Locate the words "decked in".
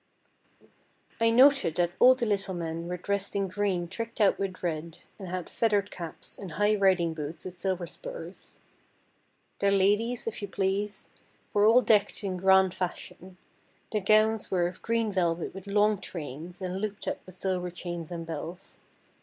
11.83-12.35